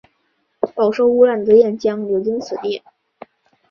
[0.73, 2.81] 饱受污染的练江流经此地。